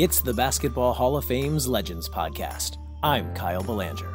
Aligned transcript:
It's 0.00 0.22
the 0.22 0.32
Basketball 0.32 0.94
Hall 0.94 1.18
of 1.18 1.26
Fame's 1.26 1.68
Legends 1.68 2.08
Podcast. 2.08 2.78
I'm 3.02 3.34
Kyle 3.34 3.62
Belanger. 3.62 4.10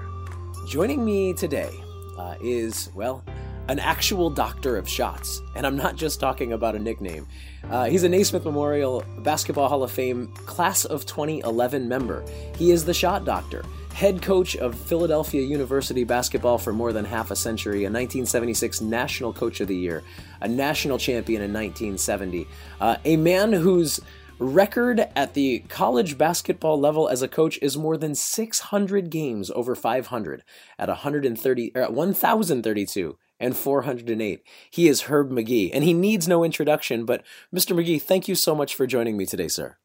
Joining 0.68 1.06
me 1.06 1.32
today 1.32 1.70
uh, 2.18 2.34
is, 2.42 2.90
well, 2.96 3.24
an 3.68 3.78
actual 3.78 4.32
doctor 4.32 4.78
of 4.78 4.90
shots. 4.90 5.44
And 5.56 5.64
I'm 5.64 5.78
not 5.78 5.96
just 5.96 6.20
talking 6.20 6.54
about 6.54 6.76
a 6.76 6.80
nickname. 6.80 7.28
Uh, 7.70 7.86
he's 7.86 8.04
a 8.04 8.10
Naismith 8.10 8.46
Memorial 8.46 9.04
Basketball 9.20 9.70
Hall 9.70 9.84
of 9.84 9.92
Fame 9.92 10.34
Class 10.48 10.86
of 10.86 11.06
2011 11.06 11.88
member. 11.88 12.26
He 12.58 12.72
is 12.72 12.86
the 12.86 12.94
shot 12.96 13.24
doctor, 13.24 13.64
head 13.94 14.24
coach 14.24 14.56
of 14.56 14.76
Philadelphia 14.76 15.44
University 15.44 16.04
basketball 16.04 16.58
for 16.58 16.74
more 16.74 16.94
than 16.94 17.06
half 17.06 17.30
a 17.30 17.36
century, 17.36 17.82
a 17.84 17.92
1976 17.92 18.82
National 18.82 19.32
Coach 19.32 19.62
of 19.62 19.68
the 19.68 19.78
Year, 19.78 20.02
a 20.42 20.48
national 20.48 20.98
champion 20.98 21.44
in 21.44 21.54
1970, 21.54 22.48
uh, 22.82 22.98
a 23.06 23.18
man 23.18 23.54
whose 23.54 24.00
record 24.40 25.08
at 25.16 25.34
the 25.34 25.60
college 25.70 26.18
basketball 26.18 26.80
level 26.80 27.08
as 27.08 27.22
a 27.22 27.28
coach 27.28 27.58
is 27.62 27.78
more 27.78 27.98
than 27.98 28.16
600 28.16 29.10
games 29.10 29.52
over 29.52 29.76
500 29.76 30.44
at 30.78 30.88
130 30.90 31.72
or 31.76 31.82
at 31.82 31.94
1032 31.94 33.18
and 33.40 33.56
408. 33.56 34.44
He 34.70 34.88
is 34.88 35.04
Herb 35.04 35.32
Magee 35.32 35.72
and 35.72 35.84
he 35.84 35.94
needs 35.94 36.28
no 36.28 36.44
introduction. 36.44 37.06
But 37.06 37.24
Mr. 37.54 37.76
Magee, 37.76 38.00
thank 38.00 38.28
you 38.28 38.36
so 38.36 38.56
much 38.56 38.76
for 38.76 38.88
joining 38.88 39.18
me 39.18 39.26
today, 39.26 39.48
sir. 39.48 39.78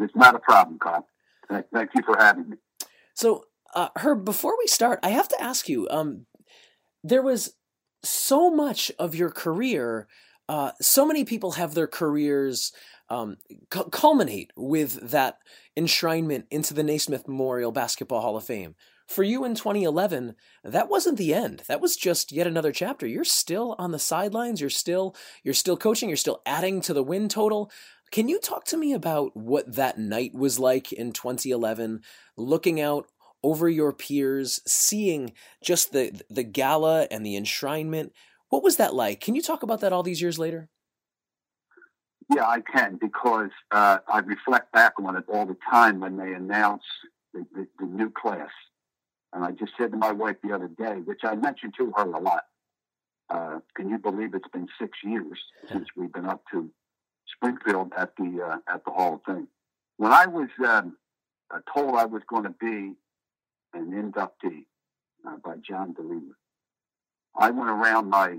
It's 0.00 0.14
not 0.14 0.34
a 0.34 0.38
problem, 0.38 0.78
Carl. 0.78 1.06
Thank 1.50 1.90
you 1.94 2.02
for 2.04 2.16
having 2.18 2.50
me. 2.50 2.56
So, 3.14 3.46
uh, 3.74 3.88
Herb, 3.96 4.24
before 4.24 4.56
we 4.58 4.66
start, 4.66 5.00
I 5.02 5.10
have 5.10 5.28
to 5.28 5.42
ask 5.42 5.68
you. 5.68 5.88
Um, 5.90 6.26
there 7.02 7.22
was 7.22 7.54
so 8.02 8.50
much 8.50 8.92
of 8.98 9.14
your 9.14 9.30
career. 9.30 10.06
Uh, 10.48 10.72
so 10.80 11.06
many 11.06 11.24
people 11.24 11.52
have 11.52 11.74
their 11.74 11.86
careers 11.86 12.72
um, 13.10 13.36
culminate 13.90 14.52
with 14.56 15.10
that 15.10 15.38
enshrinement 15.76 16.44
into 16.50 16.74
the 16.74 16.82
Naismith 16.82 17.28
Memorial 17.28 17.72
Basketball 17.72 18.20
Hall 18.20 18.36
of 18.36 18.44
Fame. 18.44 18.74
For 19.06 19.22
you 19.22 19.44
in 19.44 19.54
2011, 19.54 20.34
that 20.62 20.90
wasn't 20.90 21.16
the 21.16 21.32
end. 21.32 21.62
That 21.66 21.80
was 21.80 21.96
just 21.96 22.30
yet 22.30 22.46
another 22.46 22.72
chapter. 22.72 23.06
You're 23.06 23.24
still 23.24 23.74
on 23.78 23.90
the 23.90 23.98
sidelines. 23.98 24.60
You're 24.60 24.68
still 24.68 25.16
you're 25.42 25.54
still 25.54 25.78
coaching. 25.78 26.10
You're 26.10 26.16
still 26.16 26.42
adding 26.44 26.82
to 26.82 26.92
the 26.92 27.02
win 27.02 27.28
total. 27.28 27.70
Can 28.10 28.28
you 28.28 28.38
talk 28.38 28.64
to 28.66 28.76
me 28.76 28.92
about 28.92 29.34
what 29.34 29.76
that 29.76 29.98
night 29.98 30.34
was 30.34 30.58
like 30.58 30.92
in 30.92 31.12
2011, 31.12 32.02
looking 32.36 32.80
out 32.82 33.06
over 33.42 33.68
your 33.68 33.94
peers, 33.94 34.60
seeing 34.66 35.32
just 35.62 35.92
the 35.92 36.20
the 36.28 36.42
gala 36.42 37.08
and 37.10 37.24
the 37.24 37.34
enshrinement? 37.34 38.10
What 38.48 38.62
was 38.62 38.76
that 38.76 38.94
like? 38.94 39.20
Can 39.20 39.34
you 39.34 39.42
talk 39.42 39.62
about 39.62 39.80
that 39.80 39.92
all 39.92 40.02
these 40.02 40.22
years 40.22 40.38
later? 40.38 40.68
Yeah, 42.34 42.46
I 42.46 42.60
can 42.60 42.98
because 43.00 43.50
uh, 43.70 43.98
I 44.06 44.18
reflect 44.20 44.72
back 44.72 44.94
on 45.02 45.16
it 45.16 45.24
all 45.32 45.46
the 45.46 45.56
time 45.70 46.00
when 46.00 46.16
they 46.16 46.34
announce 46.34 46.82
the, 47.32 47.46
the, 47.54 47.66
the, 47.78 47.86
new 47.86 48.10
class. 48.10 48.50
And 49.32 49.44
I 49.44 49.52
just 49.52 49.72
said 49.78 49.92
to 49.92 49.96
my 49.96 50.12
wife 50.12 50.36
the 50.42 50.54
other 50.54 50.68
day, 50.68 50.96
which 51.04 51.20
I 51.24 51.34
mentioned 51.36 51.74
to 51.78 51.92
her 51.96 52.04
a 52.04 52.20
lot. 52.20 52.44
Uh, 53.30 53.60
can 53.74 53.88
you 53.88 53.98
believe 53.98 54.34
it's 54.34 54.48
been 54.48 54.68
six 54.80 54.98
years 55.04 55.38
since 55.70 55.88
we've 55.96 56.12
been 56.12 56.26
up 56.26 56.42
to 56.52 56.70
Springfield 57.34 57.92
at 57.96 58.12
the 58.16 58.42
uh, 58.42 58.74
at 58.74 58.84
the 58.84 58.90
Hall 58.90 59.14
of 59.14 59.20
Fame? 59.26 59.48
When 59.96 60.12
I 60.12 60.26
was 60.26 60.48
um, 60.66 60.96
uh, 61.50 61.60
told 61.74 61.94
I 61.94 62.06
was 62.06 62.22
going 62.28 62.44
to 62.44 62.54
be 62.60 62.94
an 63.74 63.92
inductee 63.92 64.64
uh, 65.26 65.36
by 65.44 65.56
John 65.66 65.94
Doleva, 65.94 66.32
I 67.38 67.50
went 67.50 67.70
around 67.70 68.10
my 68.10 68.38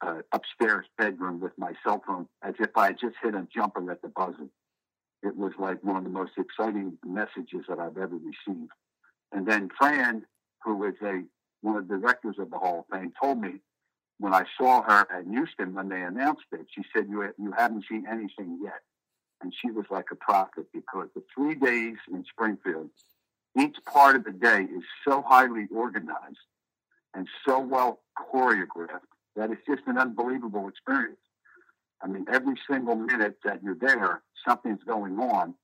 uh, 0.00 0.20
upstairs 0.32 0.86
bedroom 0.96 1.40
with 1.40 1.52
my 1.58 1.72
cell 1.84 2.00
phone 2.06 2.28
as 2.42 2.54
if 2.60 2.70
I 2.76 2.86
had 2.86 2.98
just 3.00 3.16
hit 3.20 3.34
a 3.34 3.46
jumper 3.52 3.90
at 3.90 4.02
the 4.02 4.08
buzzer. 4.08 4.48
It 5.22 5.36
was 5.36 5.52
like 5.58 5.82
one 5.82 5.96
of 5.96 6.04
the 6.04 6.10
most 6.10 6.32
exciting 6.38 6.96
messages 7.04 7.64
that 7.68 7.80
I've 7.80 7.98
ever 7.98 8.16
received. 8.16 8.70
And 9.32 9.46
then 9.46 9.68
Fran, 9.76 10.24
who 10.64 10.84
is 10.84 10.94
a 11.02 11.24
one 11.62 11.76
of 11.76 11.88
the 11.88 11.98
directors 11.98 12.36
of 12.38 12.50
the 12.50 12.58
Hall 12.58 12.86
of 12.90 12.96
Fame, 12.98 13.12
told 13.20 13.40
me 13.40 13.60
when 14.18 14.32
I 14.32 14.44
saw 14.56 14.82
her 14.82 15.06
at 15.12 15.26
Houston 15.26 15.74
when 15.74 15.88
they 15.88 16.00
announced 16.00 16.46
it, 16.52 16.66
she 16.70 16.82
said, 16.94 17.08
"You 17.08 17.28
you 17.36 17.52
haven't 17.52 17.84
seen 17.90 18.06
anything 18.06 18.60
yet," 18.62 18.80
and 19.42 19.52
she 19.52 19.70
was 19.70 19.86
like 19.90 20.06
a 20.12 20.16
prophet 20.16 20.66
because 20.72 21.08
the 21.14 21.22
three 21.34 21.56
days 21.56 21.96
in 22.10 22.24
Springfield, 22.24 22.90
each 23.58 23.76
part 23.84 24.16
of 24.16 24.24
the 24.24 24.32
day 24.32 24.62
is 24.62 24.84
so 25.04 25.22
highly 25.22 25.66
organized 25.74 26.38
and 27.14 27.26
so 27.46 27.60
well 27.60 28.00
choreographed 28.16 29.00
that 29.36 29.50
it's 29.50 29.64
just 29.66 29.82
an 29.86 29.98
unbelievable 29.98 30.68
experience. 30.68 31.18
I 32.02 32.08
mean, 32.08 32.26
every 32.32 32.54
single 32.68 32.96
minute 32.96 33.38
that 33.44 33.62
you're 33.62 33.76
there, 33.78 34.22
something's 34.46 34.82
going 34.84 35.18
on, 35.18 35.54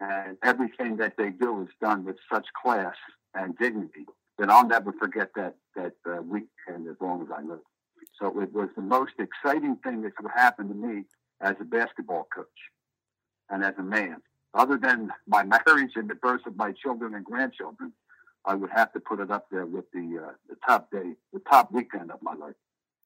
and 0.00 0.36
everything 0.42 0.96
that 0.96 1.14
they 1.16 1.30
do 1.30 1.62
is 1.62 1.68
done 1.80 2.04
with 2.04 2.16
such 2.32 2.46
class 2.62 2.94
and 3.34 3.56
dignity 3.58 4.06
that 4.38 4.50
I'll 4.50 4.66
never 4.66 4.92
forget 4.92 5.30
that 5.36 5.56
that 5.76 5.94
uh, 6.06 6.20
weekend 6.22 6.88
as 6.88 6.96
long 7.00 7.22
as 7.22 7.28
I 7.34 7.42
live. 7.42 7.60
So 8.20 8.40
it 8.40 8.52
was 8.52 8.68
the 8.76 8.82
most 8.82 9.12
exciting 9.18 9.76
thing 9.76 10.02
that 10.02 10.16
could 10.16 10.30
happen 10.34 10.68
to 10.68 10.74
me 10.74 11.04
as 11.40 11.56
a 11.60 11.64
basketball 11.64 12.28
coach 12.34 12.46
and 13.50 13.64
as 13.64 13.74
a 13.78 13.82
man. 13.82 14.16
Other 14.54 14.76
than 14.76 15.10
my 15.26 15.44
marriage 15.66 15.92
and 15.96 16.08
the 16.08 16.14
birth 16.14 16.46
of 16.46 16.56
my 16.56 16.72
children 16.72 17.14
and 17.14 17.24
grandchildren, 17.24 17.92
I 18.44 18.54
would 18.54 18.70
have 18.70 18.92
to 18.92 19.00
put 19.00 19.20
it 19.20 19.30
up 19.30 19.46
there 19.50 19.66
with 19.66 19.84
the 19.92 20.20
uh, 20.26 20.32
the 20.48 20.56
top 20.66 20.90
day, 20.90 21.14
the 21.32 21.40
top 21.48 21.72
weekend 21.72 22.10
of 22.10 22.22
my 22.22 22.34
life. 22.34 22.54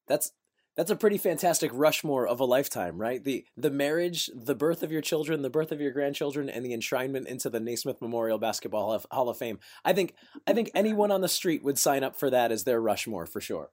That's 0.07 0.31
that's 0.77 0.91
a 0.91 0.95
pretty 0.95 1.17
fantastic 1.17 1.71
Rushmore 1.73 2.27
of 2.27 2.39
a 2.39 2.45
lifetime, 2.45 2.99
right? 2.99 3.23
The 3.23 3.45
the 3.57 3.71
marriage, 3.71 4.29
the 4.33 4.55
birth 4.55 4.83
of 4.83 4.91
your 4.91 5.01
children, 5.01 5.41
the 5.41 5.49
birth 5.49 5.71
of 5.71 5.81
your 5.81 5.91
grandchildren, 5.91 6.49
and 6.49 6.63
the 6.63 6.71
enshrinement 6.71 7.25
into 7.25 7.49
the 7.49 7.59
Naismith 7.59 7.99
Memorial 7.99 8.37
Basketball 8.37 9.03
Hall 9.11 9.29
of 9.29 9.37
Fame. 9.37 9.59
I 9.83 9.93
think 9.93 10.13
I 10.45 10.53
think 10.53 10.69
anyone 10.75 11.11
on 11.11 11.21
the 11.21 11.27
street 11.27 11.63
would 11.63 11.79
sign 11.79 12.03
up 12.03 12.15
for 12.15 12.29
that 12.29 12.51
as 12.51 12.63
their 12.63 12.79
Rushmore 12.79 13.25
for 13.25 13.41
sure. 13.41 13.71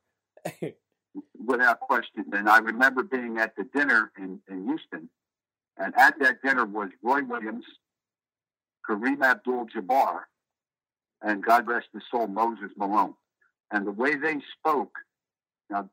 Without 1.46 1.80
question. 1.80 2.24
And 2.32 2.48
I 2.48 2.58
remember 2.58 3.02
being 3.02 3.38
at 3.38 3.54
the 3.54 3.64
dinner 3.74 4.10
in, 4.18 4.40
in 4.48 4.64
Houston, 4.64 5.08
and 5.76 5.94
at 5.96 6.18
that 6.20 6.42
dinner 6.42 6.64
was 6.64 6.88
Roy 7.02 7.22
Williams, 7.22 7.64
Kareem 8.88 9.22
Abdul-Jabbar, 9.22 10.22
and 11.24 11.42
God 11.42 11.66
rest 11.66 11.88
his 11.92 12.02
soul, 12.10 12.26
Moses 12.26 12.70
Malone. 12.76 13.14
And 13.70 13.86
the 13.86 13.92
way 13.92 14.14
they 14.14 14.36
spoke, 14.58 14.92
now 15.70 15.88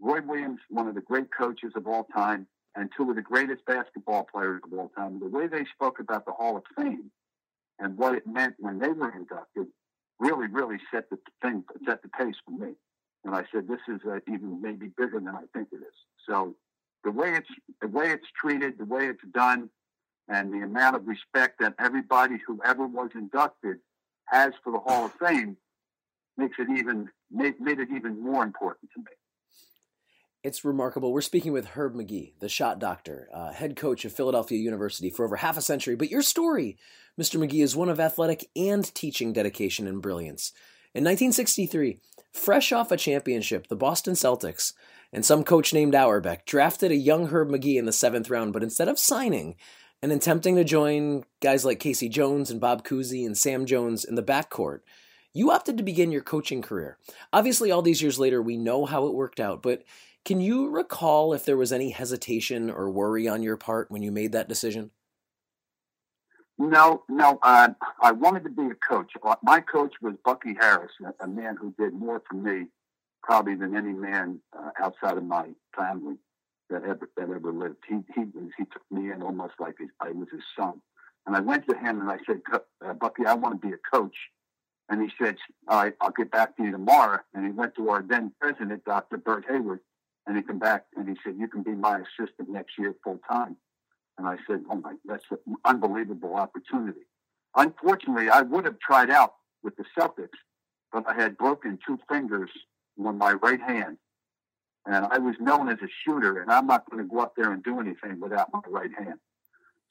Roy 0.00 0.20
Williams, 0.22 0.60
one 0.70 0.88
of 0.88 0.94
the 0.94 1.00
great 1.00 1.28
coaches 1.36 1.72
of 1.76 1.86
all 1.86 2.08
time, 2.14 2.46
and 2.74 2.90
two 2.96 3.08
of 3.10 3.16
the 3.16 3.22
greatest 3.22 3.64
basketball 3.66 4.26
players 4.32 4.62
of 4.64 4.76
all 4.76 4.90
time. 4.96 5.20
The 5.20 5.28
way 5.28 5.46
they 5.46 5.66
spoke 5.74 6.00
about 6.00 6.24
the 6.24 6.32
Hall 6.32 6.56
of 6.56 6.64
Fame 6.76 7.10
and 7.78 7.98
what 7.98 8.14
it 8.14 8.26
meant 8.26 8.54
when 8.58 8.78
they 8.78 8.88
were 8.88 9.14
inducted 9.14 9.66
really, 10.18 10.46
really 10.46 10.78
set 10.92 11.10
the 11.10 11.18
thing, 11.42 11.64
set 11.86 12.02
the 12.02 12.08
pace 12.08 12.36
for 12.46 12.52
me. 12.52 12.72
And 13.24 13.34
I 13.34 13.44
said, 13.52 13.68
this 13.68 13.80
is 13.88 14.00
uh, 14.08 14.20
even 14.26 14.62
maybe 14.62 14.90
bigger 14.96 15.20
than 15.20 15.28
I 15.28 15.42
think 15.52 15.68
it 15.70 15.76
is. 15.76 15.94
So 16.26 16.54
the 17.04 17.10
way 17.10 17.34
it's 17.34 17.48
the 17.80 17.88
way 17.88 18.10
it's 18.10 18.26
treated, 18.40 18.78
the 18.78 18.84
way 18.84 19.06
it's 19.06 19.22
done, 19.34 19.68
and 20.28 20.52
the 20.52 20.64
amount 20.64 20.96
of 20.96 21.06
respect 21.06 21.60
that 21.60 21.74
everybody 21.78 22.36
who 22.46 22.60
ever 22.64 22.86
was 22.86 23.10
inducted 23.14 23.78
has 24.32 24.52
for 24.64 24.72
the 24.72 24.78
Hall 24.78 25.06
of 25.06 25.12
Fame 25.12 25.56
makes 26.36 26.56
it 26.58 26.68
even 26.76 27.08
made, 27.30 27.60
made 27.60 27.78
it 27.78 27.88
even 27.94 28.20
more 28.20 28.42
important 28.42 28.90
to 28.94 29.00
me. 29.00 29.06
It's 30.42 30.64
remarkable. 30.64 31.12
We're 31.12 31.20
speaking 31.20 31.52
with 31.52 31.66
Herb 31.66 31.94
Magee, 31.94 32.34
the 32.40 32.48
shot 32.48 32.80
doctor, 32.80 33.28
uh, 33.32 33.52
head 33.52 33.76
coach 33.76 34.04
of 34.04 34.12
Philadelphia 34.12 34.58
University 34.58 35.08
for 35.08 35.24
over 35.24 35.36
half 35.36 35.56
a 35.56 35.62
century. 35.62 35.94
But 35.94 36.10
your 36.10 36.22
story, 36.22 36.78
Mr. 37.20 37.38
Magee, 37.38 37.62
is 37.62 37.76
one 37.76 37.88
of 37.88 38.00
athletic 38.00 38.48
and 38.56 38.92
teaching 38.92 39.32
dedication 39.32 39.86
and 39.86 40.02
brilliance. 40.02 40.52
In 40.94 41.04
1963, 41.04 42.00
fresh 42.32 42.72
off 42.72 42.90
a 42.90 42.96
championship, 42.96 43.68
the 43.68 43.76
Boston 43.76 44.14
Celtics 44.14 44.72
and 45.12 45.24
some 45.24 45.44
coach 45.44 45.72
named 45.72 45.94
Auerbach 45.94 46.44
drafted 46.44 46.90
a 46.90 46.96
young 46.96 47.28
Herb 47.28 47.48
Magee 47.50 47.78
in 47.78 47.84
the 47.84 47.92
seventh 47.92 48.28
round, 48.28 48.52
but 48.52 48.62
instead 48.62 48.88
of 48.88 48.98
signing 48.98 49.56
and 50.02 50.10
in 50.10 50.18
attempting 50.18 50.56
to 50.56 50.64
join 50.64 51.24
guys 51.40 51.64
like 51.64 51.78
K.C. 51.78 52.08
Jones 52.08 52.50
and 52.50 52.60
Bob 52.60 52.84
Cousy 52.84 53.24
and 53.24 53.38
Sam 53.38 53.64
Jones 53.64 54.04
in 54.04 54.16
the 54.16 54.22
backcourt, 54.22 54.80
you 55.32 55.52
opted 55.52 55.76
to 55.78 55.84
begin 55.84 56.10
your 56.10 56.22
coaching 56.22 56.60
career. 56.60 56.98
Obviously, 57.32 57.70
all 57.70 57.82
these 57.82 58.02
years 58.02 58.18
later, 58.18 58.42
we 58.42 58.56
know 58.56 58.84
how 58.84 59.06
it 59.06 59.14
worked 59.14 59.38
out, 59.38 59.62
but 59.62 59.84
can 60.24 60.40
you 60.40 60.68
recall 60.68 61.32
if 61.32 61.44
there 61.44 61.56
was 61.56 61.72
any 61.72 61.90
hesitation 61.90 62.68
or 62.68 62.90
worry 62.90 63.28
on 63.28 63.42
your 63.42 63.56
part 63.56 63.90
when 63.90 64.02
you 64.02 64.10
made 64.10 64.32
that 64.32 64.48
decision? 64.48 64.90
No, 66.58 67.02
no. 67.08 67.38
Uh, 67.42 67.70
I 68.00 68.12
wanted 68.12 68.44
to 68.44 68.50
be 68.50 68.66
a 68.66 68.74
coach. 68.74 69.12
Uh, 69.22 69.36
my 69.42 69.60
coach 69.60 69.94
was 70.02 70.14
Bucky 70.24 70.54
Harris, 70.60 70.92
a 71.20 71.26
man 71.26 71.56
who 71.56 71.74
did 71.78 71.94
more 71.94 72.22
for 72.28 72.36
me 72.36 72.66
probably 73.22 73.54
than 73.54 73.76
any 73.76 73.92
man 73.92 74.40
uh, 74.56 74.70
outside 74.80 75.16
of 75.16 75.24
my 75.24 75.48
family 75.76 76.16
that 76.72 76.82
ever 76.84 77.08
that 77.16 77.30
ever 77.30 77.52
lived. 77.52 77.76
He 77.88 78.00
he 78.14 78.22
he 78.56 78.64
took 78.64 78.82
me 78.90 79.10
in 79.12 79.22
almost 79.22 79.54
like 79.60 79.76
I 80.00 80.10
was 80.10 80.28
his 80.32 80.42
son. 80.58 80.80
And 81.26 81.36
I 81.36 81.40
went 81.40 81.68
to 81.68 81.76
him 81.76 82.00
and 82.00 82.10
I 82.10 82.18
said, 82.26 82.40
uh, 82.84 82.94
Bucky, 82.94 83.24
I 83.24 83.34
want 83.34 83.60
to 83.60 83.68
be 83.68 83.72
a 83.72 83.96
coach. 83.96 84.16
And 84.88 85.00
he 85.00 85.08
said, 85.22 85.36
All 85.68 85.82
right, 85.82 85.94
I'll 86.00 86.10
get 86.10 86.32
back 86.32 86.56
to 86.56 86.64
you 86.64 86.72
tomorrow. 86.72 87.20
And 87.32 87.46
he 87.46 87.52
went 87.52 87.76
to 87.76 87.90
our 87.90 88.02
then 88.02 88.32
president, 88.40 88.84
Dr. 88.84 89.18
Bert 89.18 89.44
Hayward, 89.48 89.80
and 90.26 90.36
he 90.36 90.42
came 90.42 90.58
back 90.58 90.86
and 90.96 91.08
he 91.08 91.14
said, 91.22 91.36
You 91.38 91.46
can 91.46 91.62
be 91.62 91.72
my 91.72 92.00
assistant 92.00 92.48
next 92.48 92.72
year 92.78 92.94
full 93.04 93.20
time. 93.30 93.56
And 94.18 94.26
I 94.26 94.36
said, 94.46 94.62
oh 94.70 94.76
my, 94.76 94.94
that's 95.04 95.24
an 95.30 95.56
unbelievable 95.64 96.34
opportunity. 96.36 97.00
Unfortunately, 97.56 98.28
I 98.28 98.42
would 98.42 98.64
have 98.64 98.78
tried 98.78 99.10
out 99.10 99.34
with 99.62 99.76
the 99.76 99.84
Celtics, 99.98 100.38
but 100.92 101.04
I 101.08 101.14
had 101.14 101.36
broken 101.36 101.78
two 101.86 101.98
fingers 102.08 102.50
on 103.04 103.18
my 103.18 103.32
right 103.32 103.60
hand. 103.60 103.98
And 104.86 105.06
I 105.06 105.18
was 105.18 105.36
known 105.38 105.68
as 105.68 105.78
a 105.82 105.88
shooter, 106.04 106.40
and 106.40 106.50
I'm 106.50 106.66
not 106.66 106.90
going 106.90 107.02
to 107.02 107.08
go 107.08 107.20
up 107.20 107.34
there 107.36 107.52
and 107.52 107.62
do 107.62 107.78
anything 107.78 108.20
without 108.20 108.52
my 108.52 108.60
right 108.68 108.90
hand. 108.96 109.18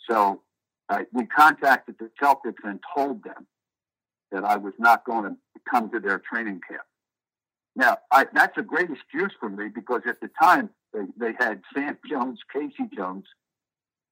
So 0.10 0.42
uh, 0.90 1.04
we 1.14 1.26
contacted 1.28 1.96
the 2.00 2.10
Celtics 2.22 2.64
and 2.64 2.80
told 2.96 3.24
them 3.24 3.48
that 4.32 4.44
I 4.44 4.58
was 4.58 4.74
not 4.78 5.06
going 5.06 5.24
to 5.24 5.38
come 5.70 5.90
to 5.92 6.00
their 6.00 6.20
training 6.20 6.60
camp. 6.68 6.84
Now, 7.76 8.00
I, 8.12 8.26
that's 8.34 8.58
a 8.58 8.62
great 8.62 8.90
excuse 8.90 9.32
for 9.40 9.50
me 9.50 9.70
because 9.74 10.02
at 10.06 10.20
the 10.20 10.30
time 10.42 10.70
they, 10.94 11.06
they 11.18 11.34
had 11.40 11.62
Sam 11.74 11.98
Jones, 12.10 12.40
K.C. 12.52 12.90
Jones, 12.96 13.26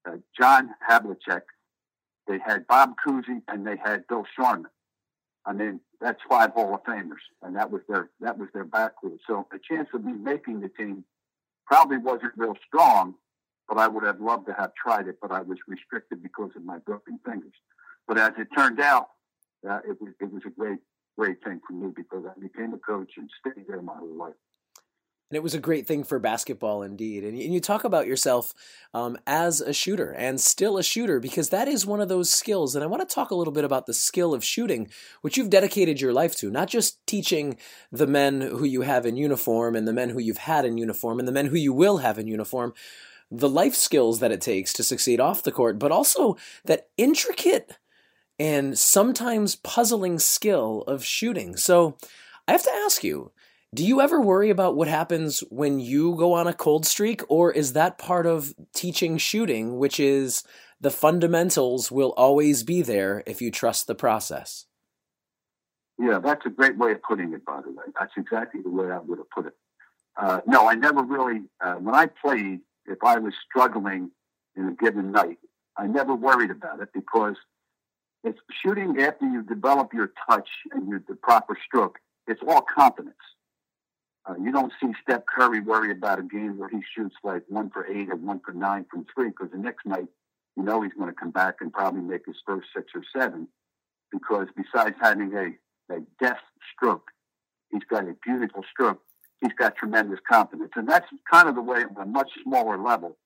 uh, 0.08 0.16
John 0.38 0.70
Havlicek, 0.88 1.42
they 2.26 2.38
had 2.38 2.66
Bob 2.66 2.94
Cousy, 3.04 3.42
and 3.48 3.66
they 3.66 3.76
had 3.76 4.06
Bill 4.06 4.24
Sharman. 4.36 4.70
I 5.46 5.52
mean, 5.52 5.80
that's 6.00 6.20
five 6.28 6.52
Hall 6.52 6.74
of 6.74 6.82
Famers, 6.84 7.24
and 7.42 7.56
that 7.56 7.70
was 7.70 7.82
their 7.88 8.10
that 8.20 8.38
was 8.38 8.48
their 8.52 8.64
backcourt. 8.64 9.18
So 9.26 9.46
the 9.50 9.58
chance 9.58 9.88
of 9.94 10.04
me 10.04 10.12
making 10.12 10.60
the 10.60 10.68
team 10.68 11.04
probably 11.66 11.98
wasn't 11.98 12.32
real 12.36 12.56
strong, 12.66 13.14
but 13.68 13.78
I 13.78 13.88
would 13.88 14.04
have 14.04 14.20
loved 14.20 14.46
to 14.46 14.52
have 14.52 14.72
tried 14.74 15.08
it, 15.08 15.18
but 15.22 15.30
I 15.30 15.40
was 15.40 15.58
restricted 15.66 16.22
because 16.22 16.50
of 16.56 16.64
my 16.64 16.78
broken 16.78 17.18
fingers. 17.24 17.54
But 18.06 18.18
as 18.18 18.32
it 18.38 18.48
turned 18.56 18.80
out, 18.80 19.08
uh, 19.68 19.80
it 19.88 20.00
was 20.00 20.12
it 20.20 20.32
was 20.32 20.42
a 20.46 20.50
great 20.50 20.80
great 21.18 21.42
thing 21.42 21.60
for 21.66 21.72
me 21.72 21.92
because 21.94 22.24
I 22.26 22.38
became 22.38 22.74
a 22.74 22.78
coach 22.78 23.12
and 23.16 23.30
stayed 23.40 23.66
there 23.68 23.82
my 23.82 23.96
whole 23.96 24.16
life. 24.16 24.34
And 25.30 25.36
it 25.36 25.44
was 25.44 25.54
a 25.54 25.60
great 25.60 25.86
thing 25.86 26.02
for 26.02 26.18
basketball, 26.18 26.82
indeed. 26.82 27.22
And 27.22 27.38
you 27.38 27.60
talk 27.60 27.84
about 27.84 28.08
yourself 28.08 28.52
um, 28.92 29.16
as 29.28 29.60
a 29.60 29.72
shooter 29.72 30.10
and 30.10 30.40
still 30.40 30.76
a 30.76 30.82
shooter 30.82 31.20
because 31.20 31.50
that 31.50 31.68
is 31.68 31.86
one 31.86 32.00
of 32.00 32.08
those 32.08 32.30
skills. 32.30 32.74
And 32.74 32.82
I 32.82 32.88
want 32.88 33.08
to 33.08 33.14
talk 33.14 33.30
a 33.30 33.36
little 33.36 33.52
bit 33.52 33.62
about 33.62 33.86
the 33.86 33.94
skill 33.94 34.34
of 34.34 34.42
shooting, 34.42 34.90
which 35.20 35.36
you've 35.36 35.48
dedicated 35.48 36.00
your 36.00 36.12
life 36.12 36.34
to, 36.38 36.50
not 36.50 36.68
just 36.68 37.06
teaching 37.06 37.58
the 37.92 38.08
men 38.08 38.40
who 38.40 38.64
you 38.64 38.80
have 38.82 39.06
in 39.06 39.16
uniform 39.16 39.76
and 39.76 39.86
the 39.86 39.92
men 39.92 40.10
who 40.10 40.18
you've 40.18 40.38
had 40.38 40.64
in 40.64 40.76
uniform 40.76 41.20
and 41.20 41.28
the 41.28 41.32
men 41.32 41.46
who 41.46 41.56
you 41.56 41.72
will 41.72 41.98
have 41.98 42.18
in 42.18 42.26
uniform, 42.26 42.74
the 43.30 43.48
life 43.48 43.76
skills 43.76 44.18
that 44.18 44.32
it 44.32 44.40
takes 44.40 44.72
to 44.72 44.82
succeed 44.82 45.20
off 45.20 45.44
the 45.44 45.52
court, 45.52 45.78
but 45.78 45.92
also 45.92 46.36
that 46.64 46.88
intricate 46.96 47.78
and 48.40 48.76
sometimes 48.76 49.54
puzzling 49.54 50.18
skill 50.18 50.82
of 50.88 51.04
shooting. 51.04 51.54
So 51.54 51.96
I 52.48 52.52
have 52.52 52.64
to 52.64 52.72
ask 52.84 53.04
you, 53.04 53.30
do 53.72 53.86
you 53.86 54.00
ever 54.00 54.20
worry 54.20 54.50
about 54.50 54.74
what 54.74 54.88
happens 54.88 55.40
when 55.48 55.78
you 55.78 56.16
go 56.16 56.32
on 56.32 56.48
a 56.48 56.52
cold 56.52 56.84
streak, 56.84 57.22
or 57.28 57.52
is 57.52 57.74
that 57.74 57.98
part 57.98 58.26
of 58.26 58.52
teaching 58.74 59.16
shooting, 59.16 59.78
which 59.78 60.00
is 60.00 60.42
the 60.80 60.90
fundamentals 60.90 61.90
will 61.90 62.12
always 62.16 62.64
be 62.64 62.82
there 62.82 63.22
if 63.26 63.40
you 63.40 63.50
trust 63.50 63.86
the 63.86 63.94
process? 63.94 64.66
Yeah, 65.98 66.18
that's 66.18 66.44
a 66.46 66.50
great 66.50 66.78
way 66.78 66.92
of 66.92 67.02
putting 67.02 67.32
it, 67.32 67.44
by 67.44 67.60
the 67.60 67.70
way. 67.70 67.84
That's 67.98 68.12
exactly 68.16 68.60
the 68.62 68.70
way 68.70 68.90
I 68.90 68.98
would 68.98 69.18
have 69.18 69.30
put 69.30 69.46
it. 69.46 69.54
Uh, 70.16 70.40
no, 70.46 70.68
I 70.68 70.74
never 70.74 71.02
really, 71.02 71.42
uh, 71.60 71.74
when 71.74 71.94
I 71.94 72.06
played, 72.06 72.60
if 72.86 72.98
I 73.04 73.18
was 73.18 73.34
struggling 73.48 74.10
in 74.56 74.68
a 74.68 74.72
given 74.72 75.12
night, 75.12 75.38
I 75.76 75.86
never 75.86 76.14
worried 76.14 76.50
about 76.50 76.80
it 76.80 76.88
because 76.92 77.36
it's 78.24 78.40
shooting 78.62 79.00
after 79.00 79.26
you 79.26 79.42
develop 79.42 79.92
your 79.94 80.12
touch 80.28 80.48
and 80.72 80.88
your, 80.88 81.02
the 81.06 81.14
proper 81.14 81.56
stroke. 81.64 81.98
It's 82.26 82.40
all 82.46 82.62
confidence. 82.62 83.14
Uh, 84.30 84.34
you 84.40 84.52
don't 84.52 84.72
see 84.80 84.92
Steph 85.02 85.22
Curry 85.26 85.60
worry 85.60 85.90
about 85.90 86.20
a 86.20 86.22
game 86.22 86.58
where 86.58 86.68
he 86.68 86.80
shoots 86.94 87.16
like 87.24 87.42
one 87.48 87.70
for 87.70 87.86
eight 87.86 88.08
or 88.10 88.16
one 88.16 88.40
for 88.44 88.52
nine 88.52 88.86
from 88.90 89.04
three 89.12 89.28
because 89.30 89.50
the 89.50 89.58
next 89.58 89.84
night, 89.86 90.06
you 90.56 90.62
know, 90.62 90.82
he's 90.82 90.92
going 90.92 91.08
to 91.08 91.14
come 91.14 91.30
back 91.30 91.56
and 91.60 91.72
probably 91.72 92.02
make 92.02 92.26
his 92.26 92.36
first 92.46 92.68
six 92.74 92.92
or 92.94 93.02
seven 93.16 93.48
because 94.12 94.46
besides 94.56 94.94
having 95.00 95.32
a, 95.34 95.94
a 95.94 96.00
deft 96.20 96.42
stroke, 96.74 97.10
he's 97.72 97.82
got 97.90 98.04
a 98.04 98.14
beautiful 98.24 98.62
stroke. 98.70 99.00
He's 99.40 99.54
got 99.58 99.74
tremendous 99.76 100.20
confidence. 100.30 100.72
And 100.76 100.88
that's 100.88 101.06
kind 101.30 101.48
of 101.48 101.54
the 101.56 101.62
way 101.62 101.84
on 101.84 102.00
a 102.00 102.06
much 102.06 102.30
smaller 102.44 102.78
level 102.78 103.16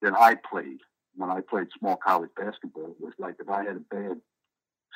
than 0.00 0.14
I 0.14 0.36
played 0.50 0.78
when 1.16 1.30
I 1.30 1.40
played 1.40 1.66
small 1.78 1.96
college 1.96 2.30
basketball. 2.36 2.94
It 2.98 3.04
was 3.04 3.14
like 3.18 3.34
if 3.38 3.50
I 3.50 3.64
had 3.64 3.76
a 3.76 3.94
bad 3.94 4.20